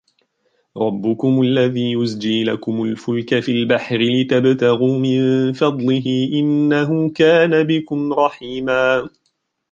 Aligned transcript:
رَبُّكُمُ 0.77 1.41
الَّذِي 1.41 1.91
يُزْجِي 1.91 2.43
لَكُمُ 2.43 2.83
الْفُلْكَ 2.83 3.39
فِي 3.39 3.51
الْبَحْرِ 3.51 3.97
لِتَبْتَغُوا 4.01 4.97
مِنْ 4.99 5.53
فَضْلِهِ 5.53 6.29
إِنَّهُ 6.39 7.09
كَانَ 7.09 7.63
بِكُمْ 7.63 8.13
رَحِيمًا 8.13 9.09